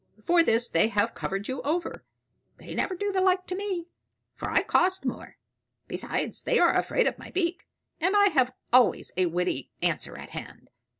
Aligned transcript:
For 0.23 0.41
this 0.41 0.67
they 0.67 0.87
have 0.87 1.13
covered 1.13 1.47
you 1.47 1.61
over 1.61 2.03
they 2.57 2.73
never 2.73 2.95
do 2.95 3.11
the 3.11 3.21
like 3.21 3.45
to 3.45 3.55
me; 3.55 3.85
for 4.33 4.49
I 4.49 4.63
cost 4.63 5.05
more. 5.05 5.37
Besides, 5.87 6.41
they 6.41 6.57
are 6.57 6.73
afraid 6.75 7.05
of 7.05 7.19
my 7.19 7.29
beak; 7.29 7.67
and 7.99 8.15
I 8.15 8.29
have 8.29 8.51
always 8.73 9.11
a 9.15 9.27
witty 9.27 9.69
answer 9.79 10.17
at 10.17 10.31
hand. 10.31 10.71